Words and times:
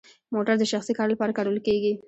موټر 0.33 0.55
د 0.59 0.63
شخصي 0.71 0.93
کار 0.97 1.07
لپاره 1.13 1.35
کارول 1.37 1.57
کیږي؟ 1.67 1.91